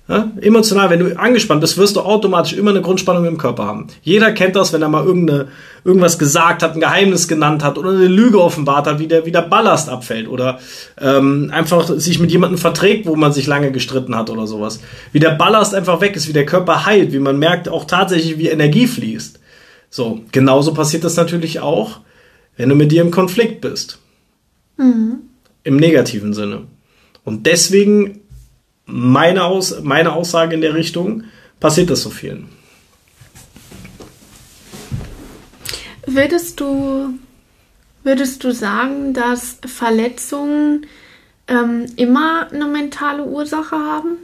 [0.08, 0.32] ja?
[0.40, 3.88] Emotional, wenn du angespannt bist, wirst du automatisch immer eine Grundspannung im Körper haben.
[4.02, 5.48] Jeder kennt das, wenn er mal irgendeine,
[5.84, 9.32] irgendwas gesagt hat, ein Geheimnis genannt hat oder eine Lüge offenbart hat, wie der, wie
[9.32, 10.60] der Ballast abfällt oder
[10.98, 14.80] ähm, einfach sich mit jemandem verträgt, wo man sich lange gestritten hat oder sowas.
[15.12, 18.38] Wie der Ballast einfach weg ist, wie der Körper heilt, wie man merkt auch tatsächlich,
[18.38, 19.38] wie Energie fließt.
[19.90, 22.00] So, genauso passiert das natürlich auch,
[22.56, 23.98] wenn du mit dir im Konflikt bist.
[24.78, 25.18] Mhm.
[25.64, 26.62] Im negativen Sinne.
[27.24, 28.20] Und deswegen
[28.88, 31.24] meine, Aus meine Aussage in der Richtung,
[31.60, 32.48] passiert das so vielen.
[36.06, 37.18] Würdest du,
[38.02, 40.86] würdest du sagen, dass Verletzungen
[41.46, 44.16] ähm, immer eine mentale Ursache haben?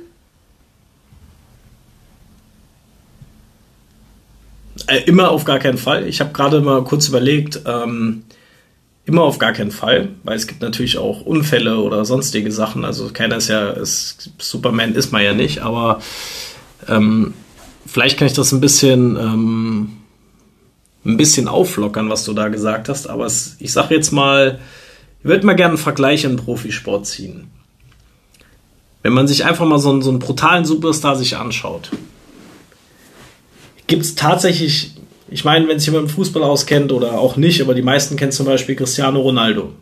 [4.86, 6.08] Äh, immer auf gar keinen Fall.
[6.08, 8.24] Ich habe gerade mal kurz überlegt, ähm,
[9.06, 12.86] Immer auf gar keinen Fall, weil es gibt natürlich auch Unfälle oder sonstige Sachen.
[12.86, 16.00] Also keiner ist ja, ist, Superman ist man ja nicht, aber
[16.88, 17.34] ähm,
[17.86, 19.96] vielleicht kann ich das ein bisschen, ähm,
[21.04, 23.06] ein bisschen auflockern, was du da gesagt hast.
[23.06, 24.58] Aber es, ich sage jetzt mal,
[25.20, 27.48] ich würde mal gerne einen Vergleich im Profisport ziehen.
[29.02, 31.90] Wenn man sich einfach mal so einen, so einen brutalen Superstar sich anschaut,
[33.86, 34.94] gibt es tatsächlich
[35.28, 38.32] ich meine, wenn sich jemand im Fußball auskennt oder auch nicht, aber die meisten kennen
[38.32, 39.72] zum Beispiel Cristiano Ronaldo.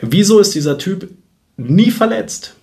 [0.00, 1.08] Wieso ist dieser Typ
[1.56, 2.54] nie verletzt?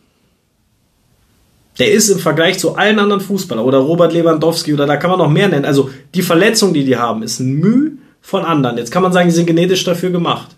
[1.79, 5.19] Der ist im Vergleich zu allen anderen Fußballern oder Robert Lewandowski oder da kann man
[5.19, 5.65] noch mehr nennen.
[5.65, 8.77] Also die Verletzung, die die haben, ist ein Mühe von anderen.
[8.77, 10.55] Jetzt kann man sagen, die sind genetisch dafür gemacht.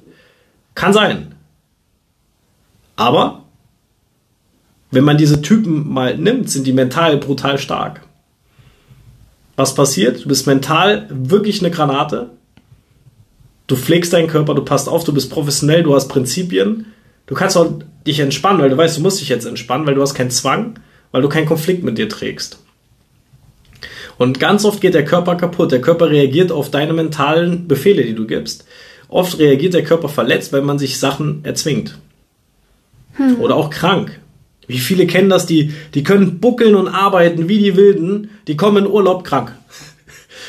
[0.76, 1.36] Kann sein.
[2.96, 3.44] Aber
[4.92, 8.02] wenn man diese Typen mal nimmt, sind die mental brutal stark.
[9.56, 10.24] Was passiert?
[10.24, 12.32] Du bist mental wirklich eine Granate.
[13.68, 16.88] Du pflegst deinen Körper, du passt auf, du bist professionell, du hast Prinzipien.
[17.28, 20.02] Du kannst auch dich entspannen, weil du weißt, du musst dich jetzt entspannen, weil du
[20.02, 20.80] hast keinen Zwang,
[21.12, 22.60] weil du keinen Konflikt mit dir trägst.
[24.18, 25.72] Und ganz oft geht der Körper kaputt.
[25.72, 28.66] Der Körper reagiert auf deine mentalen Befehle, die du gibst.
[29.08, 31.98] Oft reagiert der Körper verletzt, weil man sich Sachen erzwingt.
[33.14, 33.40] Hm.
[33.40, 34.20] Oder auch krank.
[34.68, 35.46] Wie viele kennen das?
[35.46, 39.54] Die, die können buckeln und arbeiten wie die Wilden, die kommen in Urlaub krank.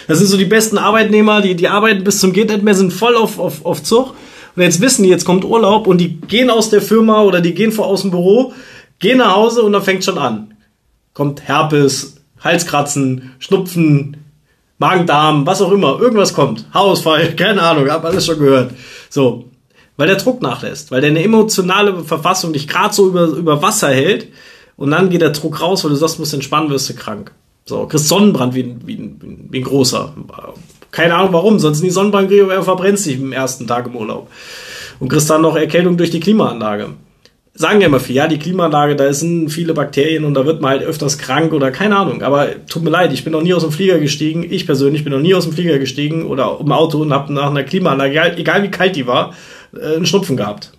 [0.06, 2.92] Das sind so die besten Arbeitnehmer, die, die arbeiten bis zum geht nicht mehr, sind
[2.92, 4.14] voll auf, auf, auf Zug
[4.56, 7.54] Und jetzt wissen die, jetzt kommt Urlaub und die gehen aus der Firma oder die
[7.54, 8.52] gehen vor aus dem Büro,
[8.98, 10.54] gehen nach Hause und dann fängt schon an.
[11.12, 14.16] Kommt Herpes, Halskratzen, Schnupfen,
[14.78, 16.66] Magen-Darm, was auch immer, irgendwas kommt.
[16.72, 18.72] Haarausfall, keine Ahnung, hab alles schon gehört.
[19.08, 19.50] So,
[19.96, 24.28] weil der Druck nachlässt, weil deine emotionale Verfassung dich gerade so über, über Wasser hält
[24.76, 27.32] und dann geht der Druck raus, weil du sagst, musst entspannen, wirst du krank.
[27.64, 29.14] So, kriegst Sonnenbrand wie, wie,
[29.50, 30.14] wie ein großer.
[30.90, 34.28] Keine Ahnung warum, sonst nie Sonnenbrand kriegst du verbrennst dich im ersten Tag im Urlaub.
[35.00, 36.90] Und kriegst dann noch Erkältung durch die Klimaanlage.
[37.56, 40.72] Sagen ja immer viel, ja, die Klimaanlage, da sind viele Bakterien und da wird man
[40.72, 42.22] halt öfters krank oder keine Ahnung.
[42.22, 44.44] Aber tut mir leid, ich bin noch nie aus dem Flieger gestiegen.
[44.48, 47.50] Ich persönlich bin noch nie aus dem Flieger gestiegen oder im Auto und habe nach
[47.50, 49.34] einer Klimaanlage, egal, egal wie kalt die war,
[49.80, 50.72] äh, einen Schnupfen gehabt.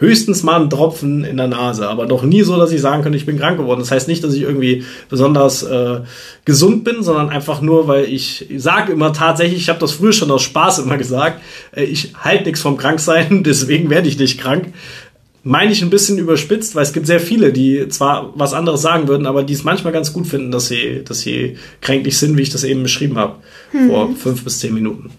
[0.00, 3.18] Höchstens mal einen Tropfen in der Nase, aber noch nie so, dass ich sagen könnte,
[3.18, 3.80] ich bin krank geworden.
[3.80, 6.02] Das heißt nicht, dass ich irgendwie besonders äh,
[6.44, 10.30] gesund bin, sondern einfach nur, weil ich sage immer tatsächlich, ich habe das früher schon
[10.30, 11.42] aus Spaß immer gesagt,
[11.74, 14.72] äh, ich halte nichts vom Kranksein, deswegen werde ich nicht krank.
[15.42, 19.08] Meine ich ein bisschen überspitzt, weil es gibt sehr viele, die zwar was anderes sagen
[19.08, 22.42] würden, aber die es manchmal ganz gut finden, dass sie, dass sie kränklich sind, wie
[22.42, 23.36] ich das eben beschrieben habe,
[23.72, 23.88] hm.
[23.88, 25.10] vor fünf bis zehn Minuten.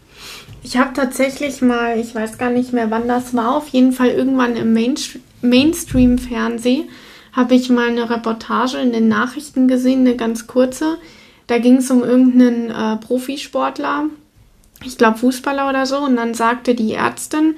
[0.62, 4.10] Ich habe tatsächlich mal, ich weiß gar nicht mehr, wann das war, auf jeden Fall
[4.10, 4.74] irgendwann im
[5.42, 6.90] Mainstream-Fernsehen
[7.32, 10.98] habe ich mal eine Reportage in den Nachrichten gesehen, eine ganz kurze.
[11.48, 14.06] Da ging es um irgendeinen äh, Profisportler,
[14.84, 17.56] ich glaube Fußballer oder so, und dann sagte die Ärztin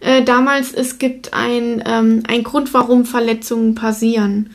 [0.00, 4.50] äh, damals, es gibt ein, ähm, ein Grund, warum Verletzungen passieren.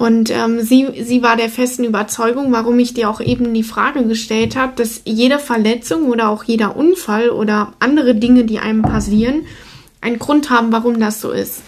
[0.00, 4.06] Und ähm, sie, sie war der festen Überzeugung, warum ich dir auch eben die Frage
[4.06, 9.42] gestellt habe, dass jede Verletzung oder auch jeder Unfall oder andere Dinge, die einem passieren,
[10.00, 11.60] einen Grund haben, warum das so ist.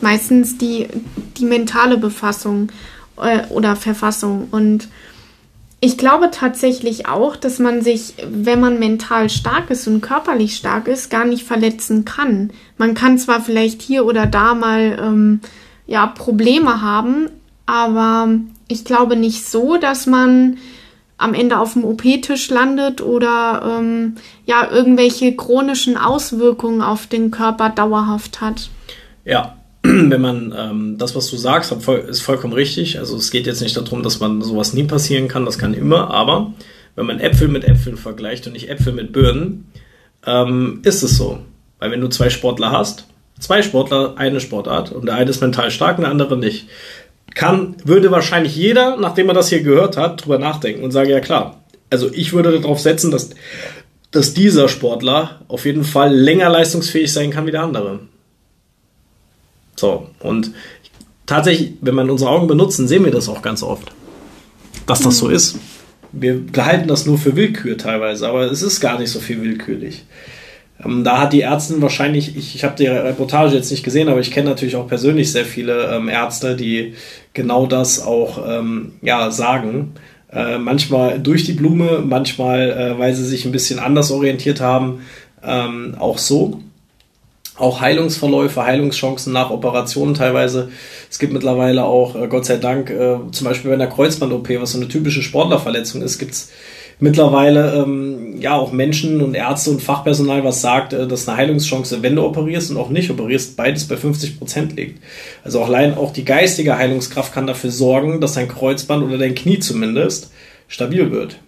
[0.00, 0.88] Meistens die,
[1.36, 2.72] die mentale Befassung
[3.16, 4.48] äh, oder Verfassung.
[4.50, 4.88] Und
[5.78, 10.88] ich glaube tatsächlich auch, dass man sich, wenn man mental stark ist und körperlich stark
[10.88, 12.50] ist, gar nicht verletzen kann.
[12.76, 15.40] Man kann zwar vielleicht hier oder da mal ähm,
[15.86, 17.28] ja, Probleme haben,
[17.68, 18.30] aber
[18.66, 20.56] ich glaube nicht so, dass man
[21.18, 24.14] am Ende auf dem OP-Tisch landet oder ähm,
[24.46, 28.70] ja irgendwelche chronischen Auswirkungen auf den Körper dauerhaft hat.
[29.26, 31.70] Ja, wenn man ähm, das, was du sagst,
[32.08, 32.98] ist vollkommen richtig.
[32.98, 36.10] Also es geht jetzt nicht darum, dass man sowas nie passieren kann, das kann immer,
[36.10, 36.54] aber
[36.96, 39.70] wenn man Äpfel mit Äpfeln vergleicht und nicht Äpfel mit Birnen,
[40.26, 41.40] ähm, ist es so.
[41.78, 43.06] Weil wenn du zwei Sportler hast,
[43.38, 46.66] zwei Sportler, eine Sportart und der eine ist mental stark und der andere nicht,
[47.38, 51.20] kann, würde wahrscheinlich jeder, nachdem er das hier gehört hat, drüber nachdenken und sagen, ja
[51.20, 53.30] klar, also ich würde darauf setzen, dass,
[54.10, 58.00] dass dieser Sportler auf jeden Fall länger leistungsfähig sein kann wie der andere.
[59.76, 60.50] So, und
[61.26, 63.92] tatsächlich, wenn man unsere Augen benutzen, sehen wir das auch ganz oft,
[64.86, 65.58] dass das so ist.
[66.10, 70.06] Wir halten das nur für Willkür teilweise, aber es ist gar nicht so viel willkürlich.
[70.84, 74.20] Ähm, da hat die Ärztin wahrscheinlich, ich, ich habe die Reportage jetzt nicht gesehen, aber
[74.20, 76.94] ich kenne natürlich auch persönlich sehr viele ähm, Ärzte, die
[77.34, 79.94] genau das auch ähm, ja, sagen.
[80.30, 85.00] Äh, manchmal durch die Blume, manchmal, äh, weil sie sich ein bisschen anders orientiert haben,
[85.42, 86.60] ähm, auch so.
[87.56, 90.70] Auch Heilungsverläufe, Heilungschancen nach Operationen teilweise.
[91.10, 94.72] Es gibt mittlerweile auch, äh, Gott sei Dank, äh, zum Beispiel bei einer Kreuzband-OP, was
[94.72, 96.52] so eine typische Sportlerverletzung ist, gibt's
[97.00, 102.02] mittlerweile ähm, ja auch Menschen und Ärzte und Fachpersonal was sagt, äh, dass eine Heilungschance,
[102.02, 105.02] wenn du operierst und auch nicht operierst, beides bei 50 Prozent liegt.
[105.44, 109.34] Also auch allein auch die geistige Heilungskraft kann dafür sorgen, dass dein Kreuzband oder dein
[109.34, 110.30] Knie zumindest
[110.66, 111.38] stabil wird.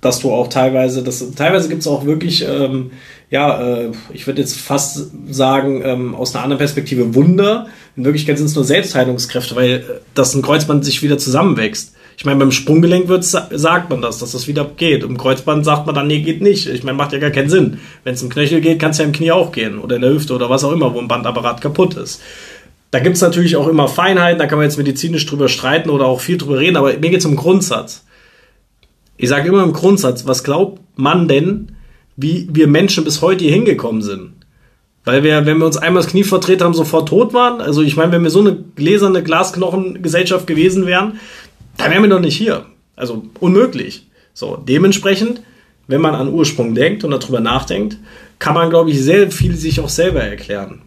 [0.00, 2.90] Dass du auch teilweise, das, teilweise gibt es auch wirklich, ähm,
[3.30, 7.68] ja, äh, ich würde jetzt fast sagen, ähm, aus einer anderen Perspektive Wunder.
[7.96, 9.82] In Wirklichkeit sind es nur Selbstheilungskräfte, weil äh,
[10.14, 11.93] das ein Kreuzband sich wieder zusammenwächst.
[12.16, 15.02] Ich meine, beim Sprunggelenk wird, sagt man das, dass das wieder geht.
[15.02, 16.66] Im Kreuzband sagt man dann, nee, geht nicht.
[16.68, 17.78] Ich meine, macht ja gar keinen Sinn.
[18.04, 19.78] Wenn es im Knöchel geht, kann es ja im Knie auch gehen.
[19.78, 22.22] Oder in der Hüfte oder was auch immer, wo ein Bandapparat kaputt ist.
[22.94, 26.06] Da gibt es natürlich auch immer Feinheiten, da kann man jetzt medizinisch drüber streiten oder
[26.06, 28.04] auch viel drüber reden, aber mir geht es um Grundsatz.
[29.16, 31.72] Ich sage immer im Grundsatz, was glaubt man denn,
[32.16, 34.34] wie wir Menschen bis heute hier hingekommen sind?
[35.04, 37.60] Weil wir, wenn wir uns einmal das Knie verdreht haben, sofort tot waren.
[37.60, 41.18] Also ich meine, wenn wir so eine gläserne Glasknochengesellschaft gewesen wären,
[41.76, 42.66] dann wären wir doch nicht hier.
[42.96, 44.06] Also unmöglich.
[44.32, 45.42] So, dementsprechend,
[45.86, 47.98] wenn man an Ursprung denkt und darüber nachdenkt,
[48.38, 50.82] kann man, glaube ich, sehr viel sich auch selber erklären.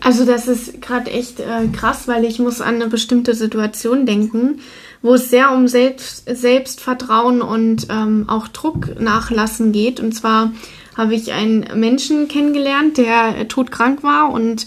[0.00, 4.60] Also das ist gerade echt äh, krass, weil ich muss an eine bestimmte Situation denken,
[5.00, 10.00] wo es sehr um Selbst, Selbstvertrauen und ähm, auch Druck nachlassen geht.
[10.00, 10.52] Und zwar
[10.96, 14.66] habe ich einen Menschen kennengelernt, der todkrank war und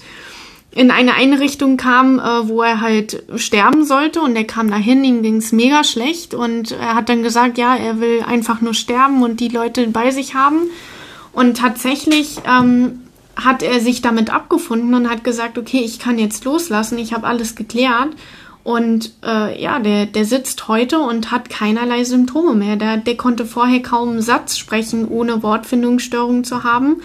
[0.75, 5.23] in eine Einrichtung kam, äh, wo er halt sterben sollte und er kam dahin, ihm
[5.23, 9.39] ging's mega schlecht und er hat dann gesagt, ja, er will einfach nur sterben und
[9.39, 10.69] die Leute bei sich haben.
[11.31, 13.03] Und tatsächlich ähm,
[13.37, 17.25] hat er sich damit abgefunden und hat gesagt, okay, ich kann jetzt loslassen, ich habe
[17.25, 18.09] alles geklärt.
[18.65, 22.75] Und äh, ja, der, der sitzt heute und hat keinerlei Symptome mehr.
[22.75, 27.01] Der, der konnte vorher kaum einen Satz sprechen, ohne Wortfindungsstörungen zu haben.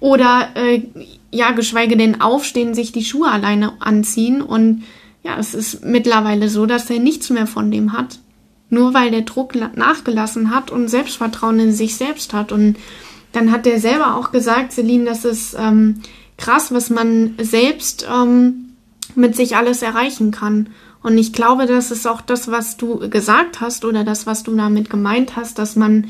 [0.00, 0.82] Oder äh,
[1.30, 4.42] ja, geschweige denn aufstehen, sich die Schuhe alleine anziehen.
[4.42, 4.84] Und
[5.22, 8.18] ja, es ist mittlerweile so, dass er nichts mehr von dem hat.
[8.70, 12.52] Nur weil der Druck nachgelassen hat und Selbstvertrauen in sich selbst hat.
[12.52, 12.76] Und
[13.32, 16.02] dann hat er selber auch gesagt, Celine, das ist ähm,
[16.36, 18.74] krass, was man selbst ähm,
[19.14, 20.68] mit sich alles erreichen kann.
[21.02, 24.54] Und ich glaube, das ist auch das, was du gesagt hast oder das, was du
[24.54, 26.08] damit gemeint hast, dass man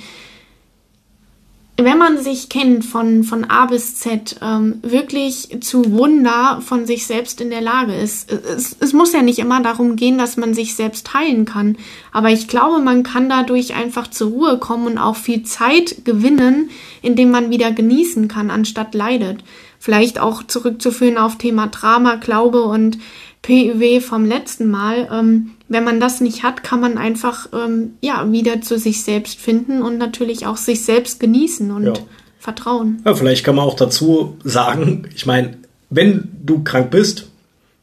[1.81, 7.07] wenn man sich kennt von, von A bis Z, ähm, wirklich zu Wunder von sich
[7.07, 8.33] selbst in der Lage ist.
[8.33, 11.77] Es, es muss ja nicht immer darum gehen, dass man sich selbst heilen kann.
[12.11, 16.71] Aber ich glaube, man kann dadurch einfach zur Ruhe kommen und auch viel Zeit gewinnen,
[17.01, 19.45] indem man wieder genießen kann, anstatt leidet.
[19.79, 22.99] Vielleicht auch zurückzuführen auf Thema Drama, Glaube und
[23.43, 25.09] PUW vom letzten Mal.
[25.13, 29.39] Ähm, wenn man das nicht hat, kann man einfach ähm, ja wieder zu sich selbst
[29.39, 31.93] finden und natürlich auch sich selbst genießen und ja.
[32.39, 33.03] vertrauen.
[33.05, 35.59] Ja, vielleicht kann man auch dazu sagen, ich meine,
[35.91, 37.29] wenn du krank bist,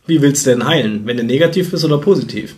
[0.08, 1.02] wie willst du denn heilen?
[1.06, 2.56] Wenn du negativ bist oder positiv?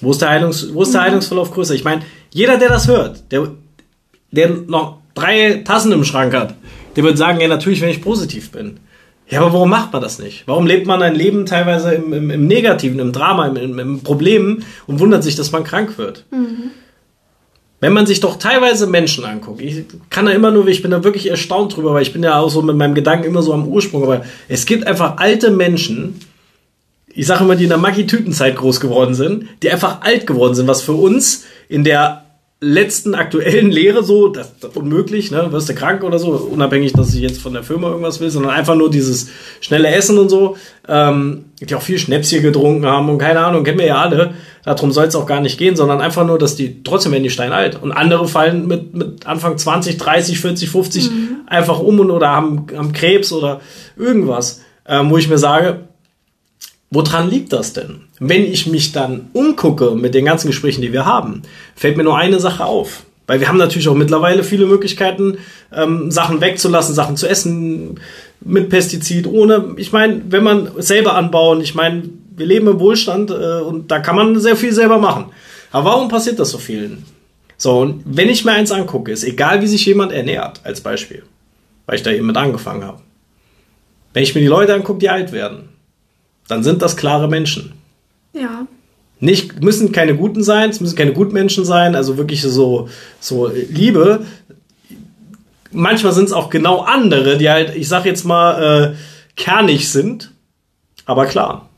[0.00, 1.06] Wo ist der, Heilungs wo ist der mhm.
[1.06, 1.74] Heilungsverlauf größer?
[1.74, 3.52] Ich meine, jeder, der das hört, der,
[4.32, 6.54] der noch drei Tassen im Schrank hat,
[6.96, 8.78] der wird sagen, ja, natürlich, wenn ich positiv bin.
[9.28, 10.44] Ja, aber warum macht man das nicht?
[10.46, 14.62] Warum lebt man ein Leben teilweise im, im, im Negativen, im Drama, im, im, Problem
[14.86, 16.24] und wundert sich, dass man krank wird?
[16.30, 16.70] Mhm.
[17.80, 21.04] Wenn man sich doch teilweise Menschen anguckt, ich kann da immer nur, ich bin da
[21.04, 23.66] wirklich erstaunt drüber, weil ich bin ja auch so mit meinem Gedanken immer so am
[23.66, 26.20] Ursprung, aber es gibt einfach alte Menschen,
[27.08, 30.66] ich sage immer, die in der Maggi-Tütenzeit groß geworden sind, die einfach alt geworden sind,
[30.66, 32.23] was für uns in der
[32.60, 35.52] letzten aktuellen Lehre so, das ist unmöglich, ne?
[35.52, 38.52] Wirst du krank oder so, unabhängig, dass ich jetzt von der Firma irgendwas will, sondern
[38.52, 39.28] einfach nur dieses
[39.60, 40.56] schnelle Essen und so,
[40.88, 44.34] ähm, die auch viel Schnäpschen getrunken haben und keine Ahnung, kennen wir ja alle.
[44.64, 47.30] Darum soll es auch gar nicht gehen, sondern einfach nur, dass die trotzdem werden die
[47.30, 47.80] Stein alt.
[47.82, 51.36] Und andere fallen mit, mit Anfang 20, 30, 40, 50 mhm.
[51.46, 53.60] einfach um und oder haben, haben Krebs oder
[53.96, 55.88] irgendwas, ähm, wo ich mir sage,
[56.94, 58.02] Woran liegt das denn?
[58.20, 61.42] Wenn ich mich dann umgucke mit den ganzen Gesprächen, die wir haben,
[61.74, 63.02] fällt mir nur eine Sache auf.
[63.26, 65.38] Weil wir haben natürlich auch mittlerweile viele Möglichkeiten,
[65.74, 67.98] ähm, Sachen wegzulassen, Sachen zu essen
[68.40, 72.04] mit Pestizid, ohne, ich meine, wenn man selber anbauen, ich meine,
[72.36, 75.32] wir leben im Wohlstand äh, und da kann man sehr viel selber machen.
[75.72, 77.04] Aber warum passiert das so vielen?
[77.56, 81.24] So, und wenn ich mir eins angucke, ist egal, wie sich jemand ernährt, als Beispiel,
[81.86, 83.00] weil ich da eben mit angefangen habe.
[84.12, 85.70] Wenn ich mir die Leute angucke, die alt werden,
[86.48, 87.72] dann sind das klare Menschen.
[88.32, 88.66] Ja.
[89.20, 92.88] Nicht, müssen keine Guten sein, es müssen keine Gutmenschen sein, also wirklich so,
[93.20, 94.26] so Liebe.
[95.70, 98.96] Manchmal sind es auch genau andere, die halt, ich sag jetzt mal, äh,
[99.36, 100.32] kernig sind.
[101.06, 101.68] Aber klar.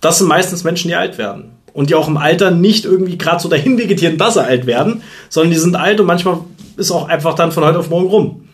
[0.00, 1.52] Das sind meistens Menschen, die alt werden.
[1.72, 5.02] Und die auch im Alter nicht irgendwie gerade so dahin vegetieren, dass sie alt werden,
[5.28, 6.38] sondern die sind alt und manchmal
[6.76, 8.48] ist auch einfach dann von heute auf morgen rum.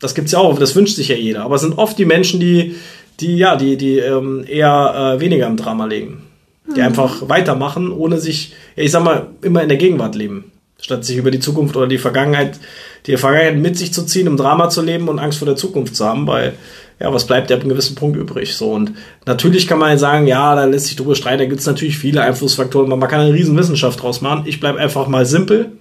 [0.00, 1.42] Das gibt's ja auch, das wünscht sich ja jeder.
[1.42, 2.76] Aber es sind oft die Menschen, die,
[3.20, 6.22] die ja, die, die ähm, eher äh, weniger im Drama legen.
[6.66, 6.86] Die mhm.
[6.86, 10.52] einfach weitermachen, ohne sich, ja, ich sag mal, immer in der Gegenwart leben.
[10.78, 12.58] Statt sich über die Zukunft oder die Vergangenheit,
[13.06, 15.96] die Vergangenheit mit sich zu ziehen, im Drama zu leben und Angst vor der Zukunft
[15.96, 16.52] zu haben, weil,
[17.00, 18.54] ja, was bleibt ja ab einem gewissen Punkt übrig?
[18.54, 18.92] So, und
[19.24, 22.22] natürlich kann man sagen, ja, da lässt sich drüber streiten, da gibt es natürlich viele
[22.22, 24.44] Einflussfaktoren, man kann eine riesen Wissenschaft draus machen.
[24.46, 25.72] Ich bleib einfach mal simpel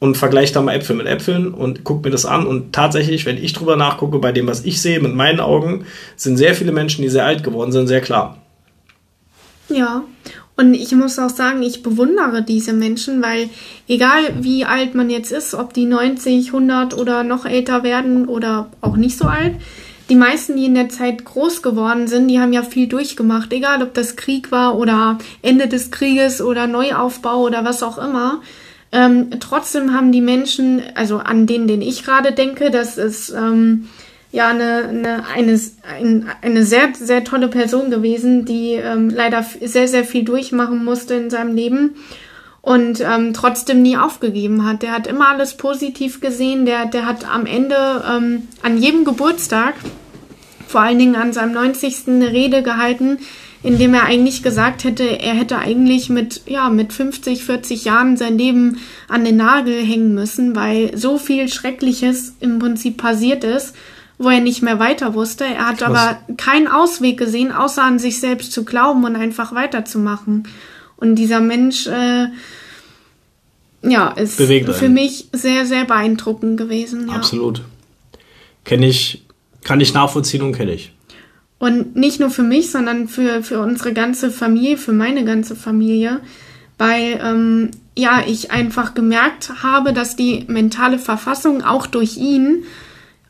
[0.00, 2.46] und vergleiche da mal Äpfel mit Äpfeln und gucke mir das an.
[2.46, 5.84] Und tatsächlich, wenn ich drüber nachgucke, bei dem, was ich sehe mit meinen Augen,
[6.16, 8.38] sind sehr viele Menschen, die sehr alt geworden sind, sehr klar.
[9.68, 10.04] Ja,
[10.56, 13.48] und ich muss auch sagen, ich bewundere diese Menschen, weil
[13.86, 18.68] egal wie alt man jetzt ist, ob die 90, 100 oder noch älter werden oder
[18.80, 19.54] auch nicht so alt,
[20.08, 23.82] die meisten, die in der Zeit groß geworden sind, die haben ja viel durchgemacht, egal
[23.82, 28.40] ob das Krieg war oder Ende des Krieges oder Neuaufbau oder was auch immer.
[28.90, 33.88] Ähm, trotzdem haben die Menschen, also an denen, den ich gerade denke, das ist ähm,
[34.32, 40.04] ja eine, eine, eine, eine sehr, sehr tolle Person gewesen, die ähm, leider sehr, sehr
[40.04, 41.96] viel durchmachen musste in seinem Leben
[42.62, 44.82] und ähm, trotzdem nie aufgegeben hat.
[44.82, 46.66] Der hat immer alles positiv gesehen.
[46.66, 49.74] Der, der hat am Ende ähm, an jedem Geburtstag,
[50.66, 52.08] vor allen Dingen an seinem 90.
[52.08, 53.18] eine Rede gehalten,
[53.62, 58.16] in dem er eigentlich gesagt hätte, er hätte eigentlich mit, ja, mit 50, 40 Jahren
[58.16, 63.74] sein Leben an den Nagel hängen müssen, weil so viel Schreckliches im Prinzip passiert ist,
[64.16, 65.44] wo er nicht mehr weiter wusste.
[65.44, 65.88] Er hat Krass.
[65.88, 70.46] aber keinen Ausweg gesehen, außer an sich selbst zu glauben und einfach weiterzumachen.
[70.96, 72.26] Und dieser Mensch, äh,
[73.82, 74.94] ja, ist Bewegt für einen.
[74.94, 77.08] mich sehr, sehr beeindruckend gewesen.
[77.08, 77.14] Ja.
[77.14, 77.62] Absolut.
[78.64, 79.24] Kenne ich,
[79.62, 80.92] kann ich nachvollziehen und kenne ich.
[81.58, 86.20] Und nicht nur für mich, sondern für, für unsere ganze Familie, für meine ganze Familie,
[86.78, 92.62] weil ähm, ja ich einfach gemerkt habe, dass die mentale Verfassung auch durch ihn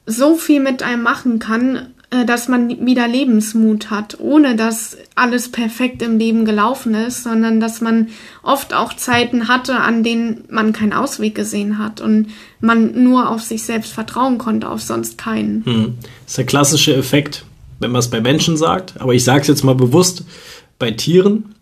[0.04, 5.50] so viel mit einem machen kann, äh, dass man wieder Lebensmut hat, ohne dass alles
[5.50, 8.08] perfekt im Leben gelaufen ist, sondern dass man
[8.42, 12.28] oft auch Zeiten hatte, an denen man keinen Ausweg gesehen hat und
[12.60, 15.64] man nur auf sich selbst vertrauen konnte, auf sonst keinen.
[15.66, 15.94] Hm.
[16.00, 17.44] Das ist der klassische Effekt,
[17.78, 20.24] wenn man es bei Menschen sagt, aber ich sage es jetzt mal bewusst
[20.78, 21.54] bei Tieren.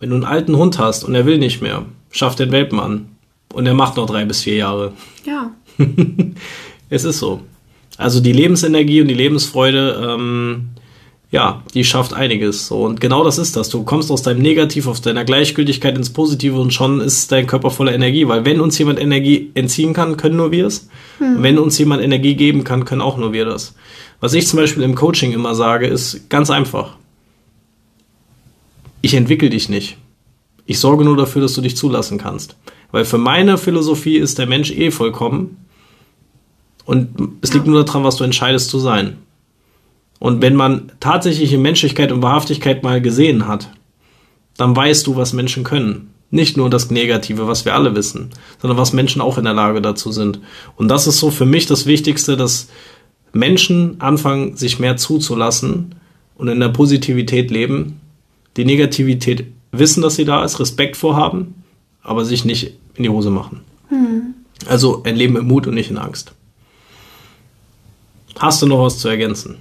[0.00, 3.08] Wenn du einen alten Hund hast und er will nicht mehr, schaff den Welpen an.
[3.52, 4.92] Und er macht noch drei bis vier Jahre.
[5.24, 5.52] Ja,
[6.90, 7.40] Es ist so.
[7.96, 10.68] Also die Lebensenergie und die Lebensfreude, ähm,
[11.30, 12.66] ja, die schafft einiges.
[12.66, 13.68] So, und genau das ist das.
[13.68, 17.70] Du kommst aus deinem Negativ, aus deiner Gleichgültigkeit ins Positive und schon ist dein Körper
[17.70, 18.28] voller Energie.
[18.28, 20.88] Weil wenn uns jemand Energie entziehen kann, können nur wir es.
[21.20, 23.74] Und Wenn uns jemand Energie geben kann, können auch nur wir das.
[24.20, 26.96] Was ich zum Beispiel im Coaching immer sage, ist ganz einfach.
[29.02, 29.98] Ich entwickle dich nicht.
[30.66, 32.56] Ich sorge nur dafür, dass du dich zulassen kannst.
[32.90, 35.58] Weil für meine Philosophie ist der Mensch eh vollkommen.
[36.84, 39.18] Und es liegt nur daran, was du entscheidest zu sein.
[40.18, 43.68] Und wenn man tatsächliche Menschlichkeit und Wahrhaftigkeit mal gesehen hat,
[44.56, 46.14] dann weißt du, was Menschen können.
[46.30, 49.82] Nicht nur das Negative, was wir alle wissen, sondern was Menschen auch in der Lage
[49.82, 50.40] dazu sind.
[50.76, 52.68] Und das ist so für mich das Wichtigste, dass
[53.34, 55.94] Menschen anfangen, sich mehr zuzulassen
[56.36, 58.00] und in der Positivität leben,
[58.56, 61.62] die Negativität wissen, dass sie da ist, Respekt vorhaben,
[62.02, 63.60] aber sich nicht in die Hose machen.
[64.68, 66.32] Also ein Leben im Mut und nicht in Angst.
[68.38, 69.56] Hast du noch was zu ergänzen?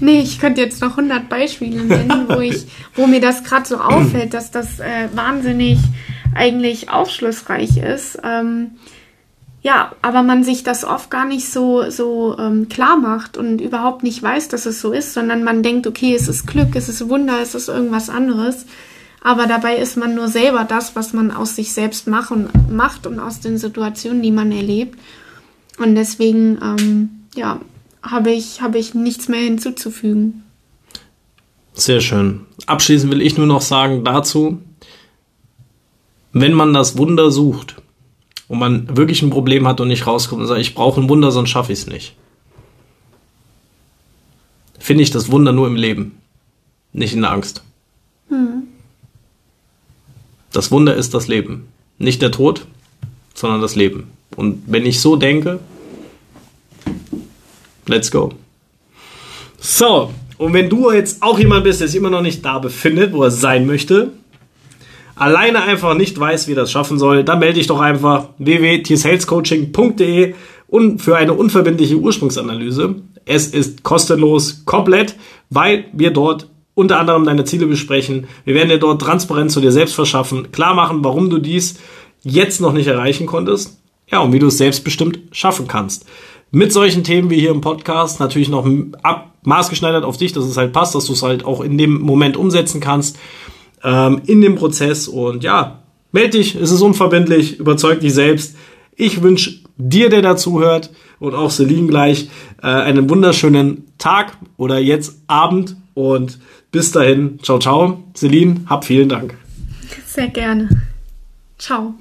[0.00, 3.76] Nee, ich könnte jetzt noch 100 Beispiele nennen, wo, ich, wo mir das gerade so
[3.76, 5.78] auffällt, dass das äh, wahnsinnig
[6.34, 8.18] eigentlich aufschlussreich ist.
[8.24, 8.72] Ähm,
[9.62, 14.02] ja, aber man sich das oft gar nicht so, so ähm, klar macht und überhaupt
[14.02, 17.08] nicht weiß, dass es so ist, sondern man denkt, okay, es ist Glück, es ist
[17.08, 18.66] Wunder, es ist irgendwas anderes.
[19.20, 23.06] Aber dabei ist man nur selber das, was man aus sich selbst macht und, macht
[23.06, 24.98] und aus den Situationen, die man erlebt.
[25.78, 27.60] Und deswegen, ähm, ja,
[28.02, 30.42] habe ich, habe ich nichts mehr hinzuzufügen.
[31.72, 32.40] Sehr schön.
[32.66, 34.58] Abschließend will ich nur noch sagen dazu,
[36.32, 37.76] wenn man das Wunder sucht
[38.52, 41.32] und man wirklich ein Problem hat und nicht rauskommt und sagt, ich brauche ein Wunder,
[41.32, 42.14] sonst schaffe ich es nicht,
[44.78, 46.18] finde ich das Wunder nur im Leben,
[46.92, 47.62] nicht in der Angst.
[50.52, 51.66] Das Wunder ist das Leben.
[51.96, 52.66] Nicht der Tod,
[53.32, 54.10] sondern das Leben.
[54.36, 55.58] Und wenn ich so denke,
[57.86, 58.34] let's go.
[59.60, 63.14] So, und wenn du jetzt auch jemand bist, der sich immer noch nicht da befindet,
[63.14, 64.12] wo er sein möchte,
[65.22, 70.34] alleine einfach nicht weiß, wie das schaffen soll, dann melde dich doch einfach www.tsalescoaching.de
[70.66, 72.96] und für eine unverbindliche Ursprungsanalyse.
[73.24, 75.14] Es ist kostenlos, komplett,
[75.48, 78.26] weil wir dort unter anderem deine Ziele besprechen.
[78.44, 81.78] Wir werden dir dort Transparenz zu dir selbst verschaffen, klar machen, warum du dies
[82.24, 83.78] jetzt noch nicht erreichen konntest.
[84.10, 86.04] Ja, und wie du es selbstbestimmt schaffen kannst.
[86.50, 88.68] Mit solchen Themen wie hier im Podcast natürlich noch
[89.02, 92.00] ab, maßgeschneidert auf dich, dass es halt passt, dass du es halt auch in dem
[92.00, 93.18] Moment umsetzen kannst,
[93.84, 95.08] ähm, in dem Prozess.
[95.08, 98.56] Und ja, meld dich, es ist unverbindlich, überzeug dich selbst.
[98.96, 100.90] Ich wünsche dir, der dazuhört,
[101.22, 102.28] und auch Celine gleich,
[102.62, 106.40] äh, einen wunderschönen Tag oder jetzt Abend und
[106.72, 108.02] bis dahin, ciao, ciao.
[108.14, 109.36] Celine, hab vielen Dank.
[110.04, 110.68] Sehr gerne.
[111.58, 111.94] Ciao.